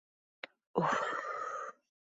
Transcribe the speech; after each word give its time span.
Уф-ф! 0.81 1.05